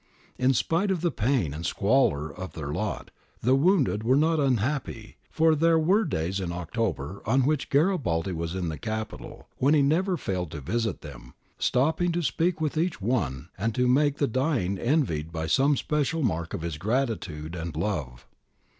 [0.39, 3.11] In spite of the pain and squalor of their lot,
[3.43, 8.55] the wounded were not unhappy, for there were days in October on which Garibaldi was
[8.55, 12.99] in the Capital, when he never failed to visit them, stopping to speak to each
[12.99, 17.77] one and to make the dying envied by some special mark of his gratitude and
[17.77, 18.25] love.